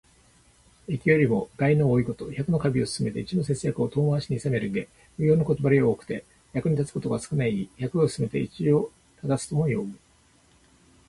[0.87, 2.31] 益よりも害の多いこと。
[2.31, 4.89] 百の華美を勧めて一の節約を遠回しにいさめる意で、
[5.19, 7.69] 無用のことばかり多くて、役に立つことが少ない意。
[7.77, 8.91] 「百を勧めて一を
[9.21, 9.95] 諷す」とも読む。